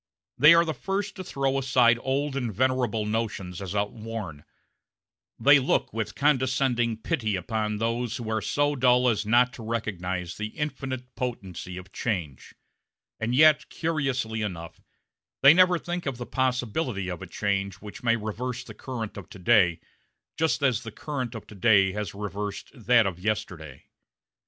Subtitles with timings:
[0.35, 4.45] They are the first to throw aside old and venerable notions as outworn;
[5.39, 10.37] they look with condescending pity upon those who are so dull as not to recognize
[10.37, 12.55] the infinite potency of change;
[13.19, 14.81] and yet, curiously enough,
[15.43, 19.29] they never think of the possibility of a change which may reverse the current of
[19.29, 19.79] to day
[20.35, 23.83] just as the current of to day has reversed that of yesterday.